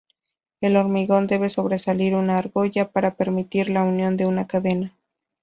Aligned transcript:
Del 0.61 0.77
hormigón 0.77 1.27
debe 1.27 1.47
sobresalir 1.47 2.15
una 2.15 2.39
argolla, 2.39 2.89
para 2.91 3.13
permitir 3.17 3.69
la 3.69 3.83
unión 3.83 4.17
de 4.17 4.25
una 4.25 4.47
cadena. 4.47 4.97